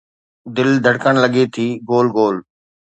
[0.55, 2.35] دل ڌڙڪڻ لڳي ٿي گول گول